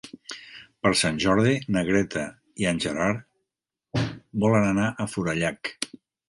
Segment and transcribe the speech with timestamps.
[0.85, 2.23] Per Sant Jordi na Greta
[2.63, 4.01] i en Gerard
[4.47, 5.73] volen anar a Forallac.